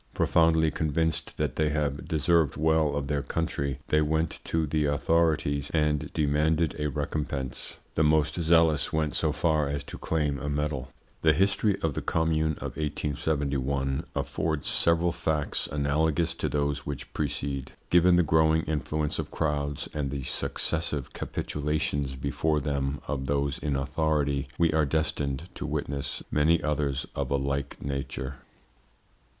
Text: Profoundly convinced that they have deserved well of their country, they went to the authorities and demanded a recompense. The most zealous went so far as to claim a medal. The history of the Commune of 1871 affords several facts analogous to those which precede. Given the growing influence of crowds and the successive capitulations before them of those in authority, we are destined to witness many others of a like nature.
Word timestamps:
Profoundly 0.15 0.71
convinced 0.71 1.37
that 1.37 1.57
they 1.57 1.69
have 1.69 2.07
deserved 2.07 2.57
well 2.57 2.95
of 2.95 3.05
their 3.05 3.21
country, 3.21 3.77
they 3.89 4.01
went 4.01 4.39
to 4.45 4.65
the 4.65 4.85
authorities 4.85 5.69
and 5.75 6.11
demanded 6.11 6.75
a 6.79 6.87
recompense. 6.89 7.77
The 7.93 8.03
most 8.03 8.41
zealous 8.41 8.91
went 8.91 9.13
so 9.13 9.31
far 9.31 9.69
as 9.69 9.83
to 9.83 9.99
claim 9.99 10.39
a 10.39 10.49
medal. 10.49 10.91
The 11.21 11.33
history 11.33 11.77
of 11.83 11.93
the 11.93 12.01
Commune 12.01 12.53
of 12.53 12.75
1871 12.77 14.03
affords 14.15 14.65
several 14.65 15.11
facts 15.11 15.67
analogous 15.67 16.33
to 16.33 16.49
those 16.49 16.83
which 16.83 17.13
precede. 17.13 17.73
Given 17.91 18.15
the 18.15 18.23
growing 18.23 18.63
influence 18.63 19.19
of 19.19 19.29
crowds 19.29 19.87
and 19.93 20.09
the 20.09 20.23
successive 20.23 21.13
capitulations 21.13 22.15
before 22.15 22.59
them 22.59 23.01
of 23.07 23.27
those 23.27 23.59
in 23.59 23.75
authority, 23.75 24.47
we 24.57 24.73
are 24.73 24.83
destined 24.83 25.47
to 25.53 25.67
witness 25.67 26.23
many 26.31 26.59
others 26.63 27.05
of 27.15 27.29
a 27.29 27.35
like 27.37 27.79
nature. 27.83 28.37